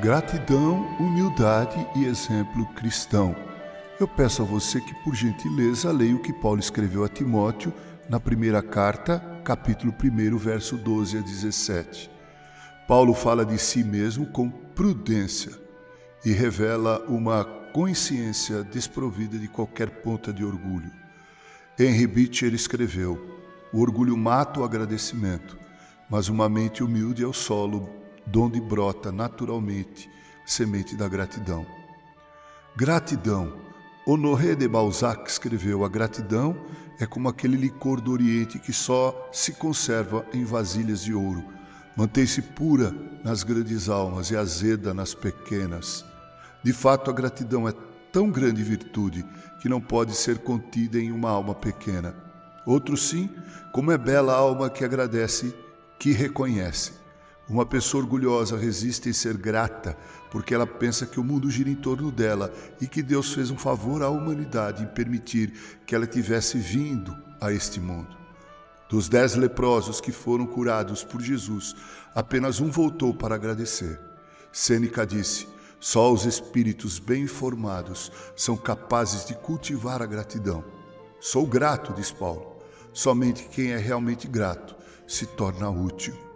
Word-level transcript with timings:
Gratidão, 0.00 0.96
humildade 0.98 1.86
e 1.94 2.06
exemplo 2.06 2.64
cristão. 2.68 3.36
Eu 4.00 4.08
peço 4.08 4.40
a 4.40 4.46
você 4.46 4.80
que, 4.80 4.94
por 5.04 5.14
gentileza, 5.14 5.92
leia 5.92 6.16
o 6.16 6.22
que 6.22 6.32
Paulo 6.32 6.58
escreveu 6.58 7.04
a 7.04 7.08
Timóteo 7.08 7.70
na 8.08 8.18
primeira 8.18 8.62
carta, 8.62 9.18
capítulo 9.44 9.94
1, 10.02 10.38
verso 10.38 10.78
12 10.78 11.18
a 11.18 11.20
17. 11.20 12.10
Paulo 12.88 13.12
fala 13.12 13.44
de 13.44 13.58
si 13.58 13.84
mesmo 13.84 14.24
com 14.24 14.48
prudência 14.48 15.52
e 16.24 16.32
revela 16.32 17.04
uma 17.06 17.44
consciência 17.44 18.64
desprovida 18.64 19.38
de 19.38 19.48
qualquer 19.48 19.90
ponta 20.00 20.32
de 20.32 20.42
orgulho. 20.42 20.90
Henry 21.78 22.06
Beecher 22.06 22.54
escreveu: 22.54 23.38
O 23.70 23.82
orgulho 23.82 24.16
mata 24.16 24.60
o 24.60 24.64
agradecimento, 24.64 25.58
mas 26.08 26.30
uma 26.30 26.48
mente 26.48 26.82
humilde 26.82 27.22
é 27.22 27.26
o 27.26 27.34
solo 27.34 27.99
donde 28.30 28.60
brota 28.60 29.10
naturalmente 29.10 30.10
semente 30.46 30.96
da 30.96 31.08
gratidão. 31.08 31.66
Gratidão. 32.76 33.52
Honoré 34.06 34.54
de 34.54 34.66
Balzac 34.66 35.28
escreveu: 35.28 35.84
A 35.84 35.88
gratidão 35.88 36.56
é 36.98 37.06
como 37.06 37.28
aquele 37.28 37.56
licor 37.56 38.00
do 38.00 38.12
Oriente 38.12 38.58
que 38.58 38.72
só 38.72 39.28
se 39.32 39.52
conserva 39.52 40.24
em 40.32 40.44
vasilhas 40.44 41.02
de 41.02 41.12
ouro. 41.12 41.44
Mantém-se 41.96 42.40
pura 42.40 42.94
nas 43.24 43.42
grandes 43.42 43.88
almas 43.88 44.30
e 44.30 44.36
azeda 44.36 44.94
nas 44.94 45.14
pequenas. 45.14 46.04
De 46.62 46.72
fato, 46.72 47.10
a 47.10 47.12
gratidão 47.12 47.68
é 47.68 47.74
tão 48.12 48.30
grande 48.30 48.62
virtude 48.62 49.24
que 49.60 49.68
não 49.68 49.80
pode 49.80 50.14
ser 50.14 50.38
contida 50.38 50.98
em 50.98 51.12
uma 51.12 51.30
alma 51.30 51.54
pequena. 51.54 52.14
Outro 52.66 52.96
sim, 52.96 53.28
como 53.72 53.92
é 53.92 53.98
bela 53.98 54.32
a 54.32 54.36
alma 54.36 54.70
que 54.70 54.84
agradece, 54.84 55.54
que 55.98 56.12
reconhece. 56.12 56.99
Uma 57.50 57.66
pessoa 57.66 58.04
orgulhosa 58.04 58.56
resiste 58.56 59.08
em 59.08 59.12
ser 59.12 59.36
grata 59.36 59.98
porque 60.30 60.54
ela 60.54 60.68
pensa 60.68 61.04
que 61.04 61.18
o 61.18 61.24
mundo 61.24 61.50
gira 61.50 61.68
em 61.68 61.74
torno 61.74 62.12
dela 62.12 62.52
e 62.80 62.86
que 62.86 63.02
Deus 63.02 63.34
fez 63.34 63.50
um 63.50 63.58
favor 63.58 64.04
à 64.04 64.08
humanidade 64.08 64.84
em 64.84 64.86
permitir 64.86 65.52
que 65.84 65.92
ela 65.92 66.06
tivesse 66.06 66.56
vindo 66.58 67.12
a 67.40 67.52
este 67.52 67.80
mundo. 67.80 68.16
Dos 68.88 69.08
dez 69.08 69.34
leprosos 69.34 70.00
que 70.00 70.12
foram 70.12 70.46
curados 70.46 71.02
por 71.02 71.20
Jesus, 71.20 71.74
apenas 72.14 72.60
um 72.60 72.70
voltou 72.70 73.12
para 73.12 73.34
agradecer. 73.34 73.98
Sêneca 74.52 75.04
disse: 75.04 75.48
só 75.80 76.12
os 76.12 76.26
espíritos 76.26 77.00
bem 77.00 77.24
informados 77.24 78.12
são 78.36 78.56
capazes 78.56 79.26
de 79.26 79.34
cultivar 79.34 80.00
a 80.00 80.06
gratidão. 80.06 80.62
Sou 81.20 81.44
grato, 81.48 81.92
diz 81.94 82.12
Paulo. 82.12 82.58
Somente 82.92 83.48
quem 83.48 83.72
é 83.72 83.76
realmente 83.76 84.28
grato 84.28 84.76
se 85.04 85.26
torna 85.26 85.68
útil. 85.68 86.29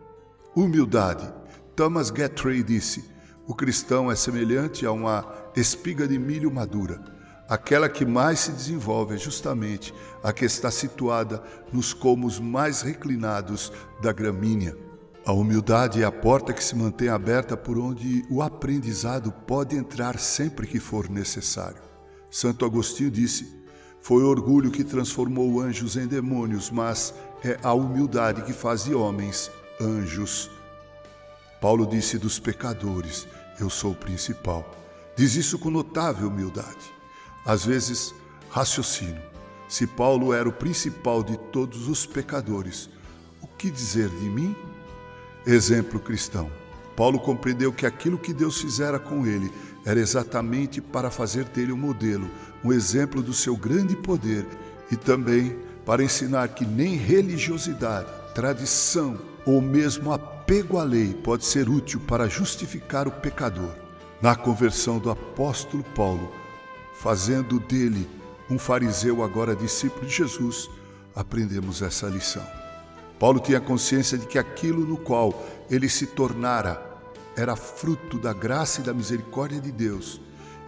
Humildade. 0.57 1.29
Thomas 1.75 2.11
Guthrie 2.11 2.63
disse: 2.63 3.05
o 3.45 3.55
cristão 3.55 4.09
é 4.09 4.15
semelhante 4.15 4.87
a 4.87 4.93
uma 4.93 5.27
espiga 5.57 6.07
de 6.07 6.17
milho 6.17 6.49
madura. 6.49 7.03
Aquela 7.49 7.89
que 7.89 8.07
mais 8.07 8.39
se 8.39 8.53
desenvolve 8.53 9.17
é 9.17 9.19
justamente 9.19 9.93
a 10.23 10.33
que 10.33 10.45
está 10.45 10.71
situada 10.71 11.43
nos 11.73 11.93
colmos 11.93 12.39
mais 12.39 12.83
reclinados 12.83 13.73
da 14.01 14.13
gramínea. 14.13 14.77
A 15.27 15.33
humildade 15.33 16.01
é 16.01 16.05
a 16.05 16.13
porta 16.13 16.53
que 16.53 16.63
se 16.63 16.77
mantém 16.77 17.09
aberta 17.09 17.57
por 17.57 17.77
onde 17.77 18.25
o 18.31 18.41
aprendizado 18.41 19.33
pode 19.33 19.77
entrar 19.77 20.21
sempre 20.21 20.69
que 20.69 20.79
for 20.79 21.11
necessário. 21.11 21.83
Santo 22.31 22.65
Agostinho 22.65 23.11
disse: 23.11 23.61
Foi 24.01 24.23
orgulho 24.23 24.71
que 24.71 24.85
transformou 24.85 25.61
anjos 25.61 25.97
em 25.97 26.07
demônios, 26.07 26.71
mas 26.71 27.13
é 27.43 27.59
a 27.61 27.75
humildade 27.75 28.43
que 28.43 28.53
faz 28.53 28.85
de 28.85 28.95
homens 28.95 29.51
anjos. 29.81 30.51
Paulo 31.61 31.87
disse 31.87 32.19
dos 32.19 32.39
pecadores: 32.39 33.27
Eu 33.59 33.71
sou 33.71 33.93
o 33.93 33.97
principal. 33.97 34.75
Diz 35.17 35.35
isso 35.35 35.59
com 35.59 35.71
notável 35.71 36.29
humildade. 36.29 36.93
Às 37.45 37.65
vezes, 37.65 38.15
raciocino: 38.51 39.21
se 39.69 39.87
Paulo 39.87 40.33
era 40.33 40.49
o 40.49 40.53
principal 40.53 41.23
de 41.23 41.37
todos 41.37 41.89
os 41.89 42.07
pecadores, 42.07 42.89
o 43.41 43.47
que 43.47 43.71
dizer 43.71 44.09
de 44.09 44.29
mim? 44.29 44.55
Exemplo 45.47 46.01
cristão. 46.01 46.51
Paulo 46.97 47.19
compreendeu 47.19 47.73
que 47.73 47.87
aquilo 47.87 48.19
que 48.19 48.33
Deus 48.33 48.61
fizera 48.61 48.99
com 48.99 49.27
ele 49.27 49.51
era 49.85 49.99
exatamente 49.99 50.81
para 50.81 51.11
fazer 51.11 51.45
dele 51.45 51.73
um 51.73 51.77
modelo, 51.77 52.31
um 52.63 52.73
exemplo 52.73 53.23
do 53.23 53.35
seu 53.35 53.57
grande 53.57 53.97
poder 53.97 54.47
e 54.91 54.97
também 54.97 55.59
para 55.85 56.03
ensinar 56.03 56.49
que 56.49 56.65
nem 56.65 56.95
religiosidade, 56.95 58.09
tradição 58.35 59.19
ou 59.47 59.61
mesmo 59.61 60.13
apego 60.13 60.79
à 60.79 60.85
lei 60.85 61.15
pode 61.15 61.45
ser 61.45 61.69
útil 61.69 62.01
para 62.01 62.29
justificar 62.29 63.07
o 63.07 63.13
pecador. 63.13 63.75
Na 64.23 64.35
conversão 64.35 64.99
do 64.99 65.11
apóstolo 65.11 65.85
Paulo, 65.95 66.33
fazendo 66.95 67.61
dele 67.61 68.09
um 68.49 68.59
fariseu 68.59 69.23
agora 69.23 69.55
discípulo 69.55 70.07
de 70.07 70.15
Jesus, 70.15 70.71
aprendemos 71.15 71.83
essa 71.83 72.07
lição. 72.07 72.45
Paulo 73.19 73.41
tinha 73.41 73.61
consciência 73.61 74.19
de 74.19 74.27
que 74.27 74.39
aquilo 74.39 74.87
no 74.87 74.97
qual 74.97 75.45
ele 75.71 75.89
se 75.89 76.07
tornara 76.07 76.95
era 77.37 77.57
fruto 77.57 78.19
da 78.19 78.33
graça 78.33 78.81
e 78.81 78.85
da 78.85 78.95
misericórdia 78.95 79.61
de 79.61 79.73
Deus 79.73 80.21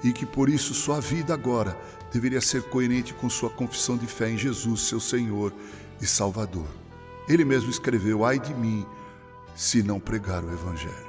e 0.02 0.12
que 0.12 0.26
por 0.26 0.48
isso 0.48 0.74
sua 0.74 1.00
vida 1.00 1.34
agora 1.34 1.76
deveria 2.12 2.40
ser 2.40 2.62
coerente 2.64 3.14
com 3.14 3.28
sua 3.28 3.50
confissão 3.50 3.96
de 3.96 4.06
fé 4.06 4.30
em 4.30 4.38
Jesus, 4.38 4.82
seu 4.82 5.00
Senhor 5.00 5.52
e 6.00 6.06
Salvador. 6.06 6.85
Ele 7.28 7.44
mesmo 7.44 7.70
escreveu: 7.70 8.24
Ai 8.24 8.38
de 8.38 8.54
mim, 8.54 8.86
se 9.54 9.82
não 9.82 9.98
pregar 9.98 10.44
o 10.44 10.52
Evangelho. 10.52 11.06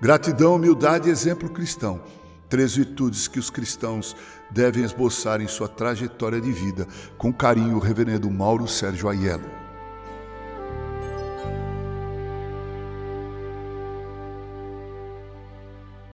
Gratidão, 0.00 0.56
humildade 0.56 1.08
e 1.08 1.12
exemplo 1.12 1.48
cristão. 1.48 2.00
Três 2.48 2.76
virtudes 2.76 3.26
que 3.26 3.38
os 3.38 3.50
cristãos 3.50 4.14
devem 4.50 4.84
esboçar 4.84 5.40
em 5.40 5.48
sua 5.48 5.68
trajetória 5.68 6.40
de 6.40 6.52
vida. 6.52 6.86
Com 7.18 7.32
carinho, 7.32 7.76
o 7.76 7.80
reverendo 7.80 8.30
Mauro 8.30 8.68
Sérgio 8.68 9.08
Aiello. 9.08 9.65